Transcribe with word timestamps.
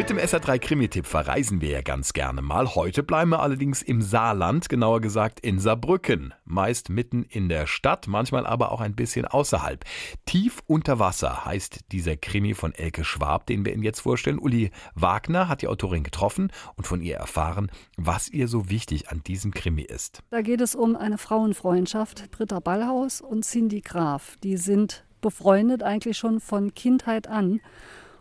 Mit 0.00 0.08
dem 0.08 0.16
SR3 0.16 0.58
Krimi-Tipp 0.58 1.04
verreisen 1.04 1.60
wir 1.60 1.68
ja 1.68 1.82
ganz 1.82 2.14
gerne 2.14 2.40
mal. 2.40 2.74
Heute 2.74 3.02
bleiben 3.02 3.32
wir 3.32 3.40
allerdings 3.40 3.82
im 3.82 4.00
Saarland, 4.00 4.70
genauer 4.70 5.02
gesagt 5.02 5.40
in 5.40 5.58
Saarbrücken. 5.58 6.32
Meist 6.46 6.88
mitten 6.88 7.22
in 7.24 7.50
der 7.50 7.66
Stadt, 7.66 8.06
manchmal 8.06 8.46
aber 8.46 8.72
auch 8.72 8.80
ein 8.80 8.94
bisschen 8.94 9.26
außerhalb. 9.26 9.84
Tief 10.24 10.62
unter 10.66 10.98
Wasser 10.98 11.44
heißt 11.44 11.92
dieser 11.92 12.16
Krimi 12.16 12.54
von 12.54 12.72
Elke 12.72 13.04
Schwab, 13.04 13.44
den 13.44 13.66
wir 13.66 13.74
Ihnen 13.74 13.82
jetzt 13.82 14.00
vorstellen. 14.00 14.38
Uli 14.38 14.70
Wagner 14.94 15.48
hat 15.48 15.60
die 15.60 15.68
Autorin 15.68 16.02
getroffen 16.02 16.50
und 16.76 16.86
von 16.86 17.02
ihr 17.02 17.16
erfahren, 17.16 17.70
was 17.98 18.30
ihr 18.30 18.48
so 18.48 18.70
wichtig 18.70 19.10
an 19.10 19.22
diesem 19.22 19.52
Krimi 19.52 19.82
ist. 19.82 20.22
Da 20.30 20.40
geht 20.40 20.62
es 20.62 20.74
um 20.74 20.96
eine 20.96 21.18
Frauenfreundschaft, 21.18 22.30
Britta 22.30 22.60
Ballhaus 22.60 23.20
und 23.20 23.44
Cindy 23.44 23.82
Graf. 23.82 24.36
Die 24.42 24.56
sind 24.56 25.04
befreundet 25.20 25.82
eigentlich 25.82 26.16
schon 26.16 26.40
von 26.40 26.72
Kindheit 26.72 27.26
an. 27.26 27.60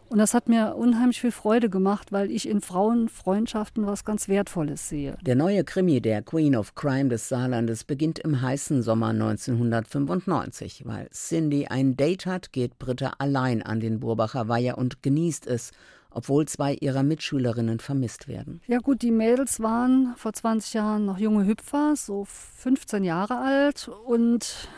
Und 0.09 0.17
das 0.17 0.33
hat 0.33 0.49
mir 0.49 0.75
unheimlich 0.75 1.21
viel 1.21 1.31
Freude 1.31 1.69
gemacht, 1.69 2.11
weil 2.11 2.31
ich 2.31 2.49
in 2.49 2.61
Frauenfreundschaften 2.61 3.85
was 3.85 4.03
ganz 4.03 4.27
Wertvolles 4.27 4.89
sehe. 4.89 5.15
Der 5.21 5.35
neue 5.35 5.63
Krimi 5.63 6.01
der 6.01 6.23
Queen 6.23 6.55
of 6.55 6.73
Crime 6.73 7.09
des 7.09 7.29
Saarlandes 7.29 7.83
beginnt 7.83 8.17
im 8.17 8.41
heißen 8.41 8.81
Sommer 8.81 9.09
1995. 9.09 10.83
Weil 10.85 11.09
Cindy 11.11 11.67
ein 11.67 11.95
Date 11.95 12.25
hat, 12.25 12.51
geht 12.51 12.79
Britta 12.79 13.13
allein 13.19 13.61
an 13.61 13.79
den 13.79 13.99
Burbacher 13.99 14.47
Weiher 14.47 14.79
und 14.79 15.03
genießt 15.03 15.45
es, 15.45 15.71
obwohl 16.09 16.47
zwei 16.47 16.73
ihrer 16.73 17.03
Mitschülerinnen 17.03 17.79
vermisst 17.79 18.27
werden. 18.27 18.61
Ja 18.65 18.79
gut, 18.79 19.03
die 19.03 19.11
Mädels 19.11 19.59
waren 19.59 20.15
vor 20.17 20.33
20 20.33 20.73
Jahren 20.73 21.05
noch 21.05 21.19
junge 21.19 21.45
Hüpfer, 21.45 21.93
so 21.95 22.25
15 22.25 23.03
Jahre 23.03 23.37
alt 23.37 23.91
und 24.07 24.69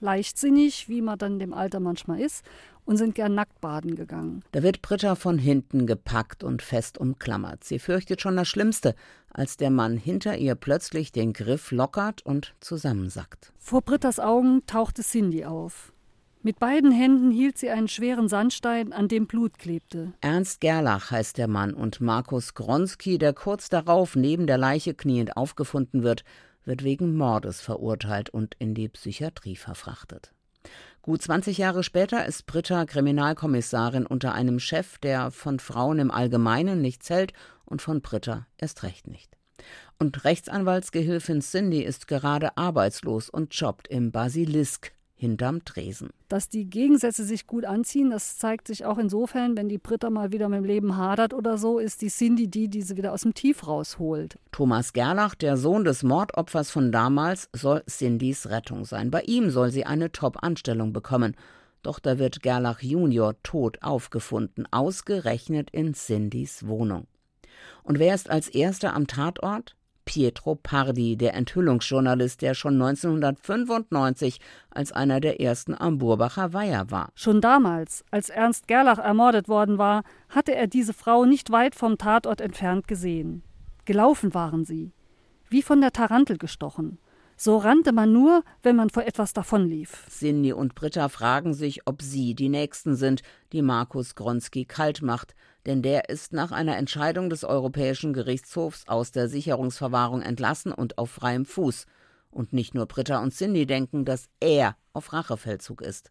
leichtsinnig, 0.00 0.90
wie 0.90 1.00
man 1.00 1.16
dann 1.16 1.38
dem 1.38 1.54
Alter 1.54 1.80
manchmal 1.80 2.20
ist 2.20 2.44
und 2.84 2.96
sind 2.96 3.14
gern 3.14 3.34
nackt 3.34 3.60
baden 3.60 3.96
gegangen. 3.96 4.42
Da 4.52 4.62
wird 4.62 4.82
Britta 4.82 5.14
von 5.14 5.38
hinten 5.38 5.86
gepackt 5.86 6.44
und 6.44 6.62
fest 6.62 6.98
umklammert. 6.98 7.64
Sie 7.64 7.78
fürchtet 7.78 8.20
schon 8.20 8.36
das 8.36 8.48
Schlimmste, 8.48 8.94
als 9.30 9.56
der 9.56 9.70
Mann 9.70 9.96
hinter 9.96 10.36
ihr 10.36 10.54
plötzlich 10.54 11.12
den 11.12 11.32
Griff 11.32 11.70
lockert 11.70 12.24
und 12.24 12.54
zusammensackt. 12.60 13.52
Vor 13.58 13.82
Brittas 13.82 14.20
Augen 14.20 14.62
tauchte 14.66 15.02
Cindy 15.02 15.44
auf. 15.44 15.92
Mit 16.42 16.58
beiden 16.58 16.92
Händen 16.92 17.30
hielt 17.30 17.56
sie 17.56 17.70
einen 17.70 17.88
schweren 17.88 18.28
Sandstein, 18.28 18.92
an 18.92 19.08
dem 19.08 19.26
Blut 19.26 19.58
klebte. 19.58 20.12
Ernst 20.20 20.60
Gerlach 20.60 21.10
heißt 21.10 21.38
der 21.38 21.48
Mann 21.48 21.72
und 21.72 22.02
Markus 22.02 22.52
Gronski, 22.52 23.16
der 23.16 23.32
kurz 23.32 23.70
darauf 23.70 24.14
neben 24.14 24.46
der 24.46 24.58
Leiche 24.58 24.92
kniend 24.92 25.38
aufgefunden 25.38 26.02
wird, 26.02 26.22
wird 26.66 26.84
wegen 26.84 27.16
Mordes 27.16 27.62
verurteilt 27.62 28.28
und 28.28 28.56
in 28.58 28.74
die 28.74 28.90
Psychiatrie 28.90 29.56
verfrachtet. 29.56 30.34
Gut 31.02 31.20
20 31.20 31.58
Jahre 31.58 31.82
später 31.82 32.24
ist 32.24 32.46
Britta 32.46 32.86
Kriminalkommissarin 32.86 34.06
unter 34.06 34.32
einem 34.32 34.58
Chef, 34.58 34.96
der 34.98 35.30
von 35.30 35.58
Frauen 35.58 35.98
im 35.98 36.10
Allgemeinen 36.10 36.80
nichts 36.80 37.10
hält 37.10 37.34
und 37.66 37.82
von 37.82 38.00
Britta 38.00 38.46
erst 38.56 38.82
recht 38.84 39.06
nicht. 39.06 39.36
Und 39.98 40.24
Rechtsanwaltsgehilfin 40.24 41.40
Cindy 41.40 41.82
ist 41.82 42.08
gerade 42.08 42.56
arbeitslos 42.56 43.28
und 43.28 43.54
jobbt 43.54 43.88
im 43.88 44.12
Basilisk, 44.12 44.92
hinterm 45.16 45.64
Tresen. 45.64 46.10
Dass 46.28 46.48
die 46.48 46.68
Gegensätze 46.68 47.24
sich 47.24 47.46
gut 47.46 47.64
anziehen, 47.64 48.10
das 48.10 48.36
zeigt 48.36 48.66
sich 48.66 48.84
auch 48.84 48.98
insofern, 48.98 49.56
wenn 49.56 49.68
die 49.68 49.78
Britta 49.78 50.10
mal 50.10 50.32
wieder 50.32 50.48
mit 50.48 50.58
dem 50.58 50.64
Leben 50.64 50.96
hadert 50.96 51.32
oder 51.32 51.56
so, 51.56 51.78
ist 51.78 52.02
die 52.02 52.08
Cindy 52.08 52.48
die, 52.48 52.68
die 52.68 52.82
sie 52.82 52.96
wieder 52.96 53.12
aus 53.12 53.22
dem 53.22 53.34
Tief 53.34 53.66
rausholt. 53.66 54.38
Thomas 54.52 54.92
Gerlach, 54.92 55.34
der 55.34 55.56
Sohn 55.56 55.84
des 55.84 56.02
Mordopfers 56.02 56.70
von 56.70 56.92
damals, 56.92 57.48
soll 57.52 57.82
Cindys 57.88 58.48
Rettung 58.48 58.84
sein. 58.84 59.10
Bei 59.10 59.22
ihm 59.22 59.50
soll 59.50 59.70
sie 59.70 59.86
eine 59.86 60.12
Top-Anstellung 60.12 60.92
bekommen. 60.92 61.36
Doch 61.82 61.98
da 61.98 62.18
wird 62.18 62.42
Gerlach 62.42 62.80
Junior 62.80 63.34
tot 63.42 63.78
aufgefunden, 63.82 64.66
ausgerechnet 64.70 65.70
in 65.70 65.94
Cindys 65.94 66.66
Wohnung. 66.66 67.06
Und 67.82 67.98
wer 67.98 68.14
ist 68.14 68.30
als 68.30 68.48
erster 68.48 68.94
am 68.94 69.06
Tatort? 69.06 69.76
Pietro 70.04 70.54
Pardi, 70.54 71.16
der 71.16 71.34
Enthüllungsjournalist, 71.34 72.42
der 72.42 72.54
schon 72.54 72.74
1995 72.74 74.38
als 74.70 74.92
einer 74.92 75.20
der 75.20 75.40
ersten 75.40 75.74
am 75.74 75.98
Burbacher 75.98 76.52
Weiher 76.52 76.90
war. 76.90 77.10
Schon 77.14 77.40
damals, 77.40 78.04
als 78.10 78.28
Ernst 78.28 78.68
Gerlach 78.68 78.98
ermordet 78.98 79.48
worden 79.48 79.78
war, 79.78 80.02
hatte 80.28 80.54
er 80.54 80.66
diese 80.66 80.92
Frau 80.92 81.24
nicht 81.24 81.50
weit 81.50 81.74
vom 81.74 81.98
Tatort 81.98 82.40
entfernt 82.40 82.88
gesehen. 82.88 83.42
Gelaufen 83.84 84.34
waren 84.34 84.64
sie, 84.64 84.92
wie 85.48 85.62
von 85.62 85.80
der 85.80 85.92
Tarantel 85.92 86.38
gestochen. 86.38 86.98
So 87.36 87.56
rannte 87.58 87.92
man 87.92 88.12
nur, 88.12 88.44
wenn 88.62 88.76
man 88.76 88.90
vor 88.90 89.04
etwas 89.04 89.32
davonlief. 89.32 90.06
Cindy 90.08 90.52
und 90.52 90.74
Britta 90.74 91.08
fragen 91.08 91.52
sich, 91.52 91.86
ob 91.86 92.00
sie 92.00 92.34
die 92.34 92.48
Nächsten 92.48 92.94
sind, 92.94 93.22
die 93.52 93.62
Markus 93.62 94.14
Gronski 94.14 94.64
kalt 94.64 95.02
macht, 95.02 95.34
denn 95.66 95.82
der 95.82 96.08
ist 96.08 96.32
nach 96.32 96.52
einer 96.52 96.76
Entscheidung 96.76 97.30
des 97.30 97.42
Europäischen 97.42 98.12
Gerichtshofs 98.12 98.84
aus 98.86 99.10
der 99.10 99.28
Sicherungsverwahrung 99.28 100.22
entlassen 100.22 100.72
und 100.72 100.98
auf 100.98 101.10
freiem 101.10 101.44
Fuß. 101.44 101.86
Und 102.30 102.52
nicht 102.52 102.74
nur 102.74 102.86
Britta 102.86 103.22
und 103.22 103.32
Cindy 103.32 103.66
denken, 103.66 104.04
dass 104.04 104.28
er 104.40 104.76
auf 104.92 105.12
Rachefeldzug 105.12 105.80
ist. 105.82 106.10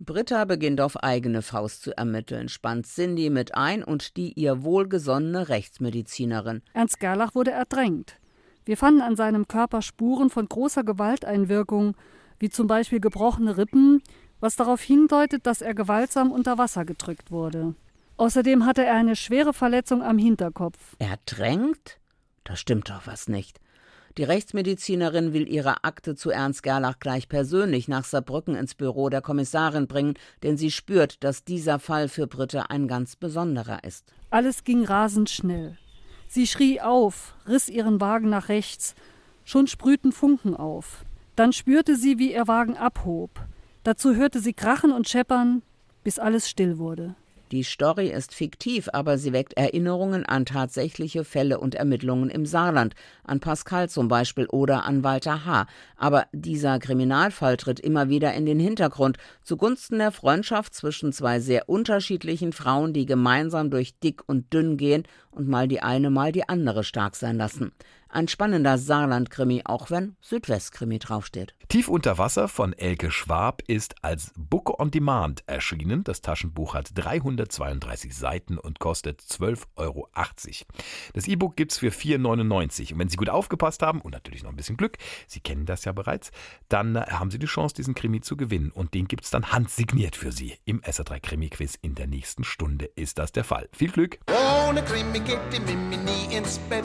Britta 0.00 0.44
beginnt 0.44 0.80
auf 0.80 0.96
eigene 0.96 1.42
Faust 1.42 1.82
zu 1.82 1.96
ermitteln, 1.96 2.48
spannt 2.48 2.86
Cindy 2.86 3.30
mit 3.30 3.54
ein 3.54 3.84
und 3.84 4.16
die 4.16 4.32
ihr 4.32 4.64
wohlgesonnene 4.64 5.48
Rechtsmedizinerin. 5.48 6.62
Ernst 6.74 6.98
Gerlach 6.98 7.34
wurde 7.34 7.52
ertränkt. 7.52 8.18
Wir 8.64 8.76
fanden 8.76 9.00
an 9.00 9.16
seinem 9.16 9.48
Körper 9.48 9.82
Spuren 9.82 10.30
von 10.30 10.48
großer 10.48 10.84
Gewalteinwirkung, 10.84 11.96
wie 12.38 12.50
zum 12.50 12.66
Beispiel 12.66 13.00
gebrochene 13.00 13.56
Rippen, 13.56 14.02
was 14.40 14.56
darauf 14.56 14.80
hindeutet, 14.80 15.46
dass 15.46 15.62
er 15.62 15.74
gewaltsam 15.74 16.32
unter 16.32 16.58
Wasser 16.58 16.84
gedrückt 16.84 17.30
wurde. 17.30 17.74
Außerdem 18.16 18.66
hatte 18.66 18.84
er 18.84 18.94
eine 18.94 19.16
schwere 19.16 19.52
Verletzung 19.52 20.02
am 20.02 20.18
Hinterkopf. 20.18 20.96
Ertränkt? 20.98 21.98
Da 22.44 22.56
stimmt 22.56 22.90
doch 22.90 23.06
was 23.06 23.28
nicht. 23.28 23.58
Die 24.18 24.24
Rechtsmedizinerin 24.24 25.32
will 25.32 25.48
ihre 25.48 25.84
Akte 25.84 26.14
zu 26.14 26.30
Ernst 26.30 26.62
Gerlach 26.62 26.98
gleich 26.98 27.28
persönlich 27.28 27.88
nach 27.88 28.04
Saarbrücken 28.04 28.54
ins 28.54 28.74
Büro 28.74 29.08
der 29.08 29.22
Kommissarin 29.22 29.86
bringen, 29.86 30.14
denn 30.42 30.58
sie 30.58 30.70
spürt, 30.70 31.24
dass 31.24 31.44
dieser 31.44 31.78
Fall 31.78 32.08
für 32.08 32.26
Britta 32.26 32.66
ein 32.68 32.88
ganz 32.88 33.16
besonderer 33.16 33.84
ist. 33.84 34.12
Alles 34.28 34.64
ging 34.64 34.84
rasend 34.84 35.30
schnell. 35.30 35.78
Sie 36.34 36.46
schrie 36.46 36.80
auf, 36.80 37.34
riss 37.46 37.68
ihren 37.68 38.00
Wagen 38.00 38.30
nach 38.30 38.48
rechts. 38.48 38.94
Schon 39.44 39.66
sprühten 39.66 40.12
Funken 40.12 40.56
auf. 40.56 41.04
Dann 41.36 41.52
spürte 41.52 41.94
sie, 41.94 42.18
wie 42.18 42.32
ihr 42.32 42.48
Wagen 42.48 42.74
abhob. 42.74 43.28
Dazu 43.82 44.14
hörte 44.14 44.40
sie 44.40 44.54
Krachen 44.54 44.92
und 44.92 45.06
Scheppern, 45.06 45.60
bis 46.02 46.18
alles 46.18 46.48
still 46.48 46.78
wurde. 46.78 47.16
Die 47.52 47.64
Story 47.64 48.08
ist 48.08 48.34
fiktiv, 48.34 48.88
aber 48.94 49.18
sie 49.18 49.34
weckt 49.34 49.52
Erinnerungen 49.58 50.24
an 50.24 50.46
tatsächliche 50.46 51.22
Fälle 51.22 51.60
und 51.60 51.74
Ermittlungen 51.74 52.30
im 52.30 52.46
Saarland, 52.46 52.94
an 53.24 53.40
Pascal 53.40 53.90
zum 53.90 54.08
Beispiel 54.08 54.46
oder 54.46 54.86
an 54.86 55.04
Walter 55.04 55.44
H. 55.44 55.66
Aber 55.98 56.24
dieser 56.32 56.78
Kriminalfall 56.78 57.58
tritt 57.58 57.78
immer 57.78 58.08
wieder 58.08 58.32
in 58.32 58.46
den 58.46 58.58
Hintergrund, 58.58 59.18
zugunsten 59.42 59.98
der 59.98 60.12
Freundschaft 60.12 60.74
zwischen 60.74 61.12
zwei 61.12 61.40
sehr 61.40 61.68
unterschiedlichen 61.68 62.54
Frauen, 62.54 62.94
die 62.94 63.04
gemeinsam 63.04 63.68
durch 63.68 63.98
dick 63.98 64.22
und 64.26 64.50
dünn 64.54 64.78
gehen 64.78 65.02
und 65.30 65.46
mal 65.46 65.68
die 65.68 65.82
eine, 65.82 66.08
mal 66.08 66.32
die 66.32 66.48
andere 66.48 66.84
stark 66.84 67.16
sein 67.16 67.36
lassen. 67.36 67.72
Ein 68.14 68.28
spannender 68.28 68.76
Saarland-Krimi, 68.76 69.62
auch 69.64 69.90
wenn 69.90 70.16
Südwest-Krimi 70.20 70.98
draufsteht. 70.98 71.54
Tief 71.68 71.88
unter 71.88 72.18
Wasser 72.18 72.46
von 72.46 72.74
Elke 72.74 73.10
Schwab 73.10 73.62
ist 73.66 73.94
als 74.04 74.32
Book 74.36 74.78
on 74.78 74.90
Demand 74.90 75.42
erschienen. 75.46 76.04
Das 76.04 76.20
Taschenbuch 76.20 76.74
hat 76.74 76.90
332 76.92 78.14
Seiten 78.14 78.58
und 78.58 78.80
kostet 78.80 79.22
12,80 79.22 79.64
Euro. 79.76 80.08
Das 81.14 81.26
E-Book 81.26 81.56
gibt's 81.56 81.78
für 81.78 81.88
4,99. 81.88 82.92
Und 82.92 82.98
wenn 82.98 83.08
Sie 83.08 83.16
gut 83.16 83.30
aufgepasst 83.30 83.80
haben 83.80 84.02
und 84.02 84.12
natürlich 84.12 84.42
noch 84.42 84.50
ein 84.50 84.56
bisschen 84.56 84.76
Glück, 84.76 84.98
Sie 85.26 85.40
kennen 85.40 85.64
das 85.64 85.86
ja 85.86 85.92
bereits, 85.92 86.32
dann 86.68 86.96
äh, 86.96 87.06
haben 87.08 87.30
Sie 87.30 87.38
die 87.38 87.46
Chance, 87.46 87.74
diesen 87.74 87.94
Krimi 87.94 88.20
zu 88.20 88.36
gewinnen. 88.36 88.72
Und 88.72 88.92
den 88.92 89.08
gibt's 89.08 89.30
dann 89.30 89.52
handsigniert 89.52 90.16
für 90.16 90.32
Sie. 90.32 90.58
Im 90.66 90.82
SA3 90.82 91.18
Krimi-Quiz 91.18 91.78
in 91.80 91.94
der 91.94 92.08
nächsten 92.08 92.44
Stunde 92.44 92.90
ist 92.94 93.16
das 93.16 93.32
der 93.32 93.44
Fall. 93.44 93.70
Viel 93.72 93.90
Glück! 93.90 94.18
Ohne 94.68 94.82
Krimi 94.82 95.20
geht 95.20 95.40
die 95.50 95.60
Mimi 95.60 95.96
nie 95.96 96.36
ins 96.36 96.58
Bett. 96.68 96.84